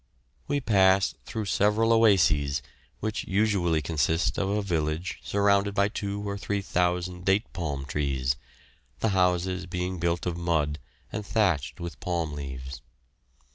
We 0.47 0.59
passed 0.59 1.15
through 1.25 1.45
several 1.45 1.93
oases, 1.93 2.63
which 3.01 3.23
usually 3.25 3.83
consist 3.83 4.39
of 4.39 4.49
a 4.49 4.63
village 4.63 5.19
surrounded 5.21 5.75
by 5.75 5.89
two 5.89 6.27
or 6.27 6.39
three 6.39 6.63
thousand 6.63 7.23
date 7.23 7.53
palm 7.53 7.85
trees, 7.85 8.35
the 8.99 9.09
houses 9.09 9.67
being 9.67 9.99
built 9.99 10.25
of 10.25 10.35
mud 10.37 10.79
and 11.11 11.23
thatched 11.23 11.79
with 11.79 11.99
palm 11.99 12.33
leaves. 12.33 12.81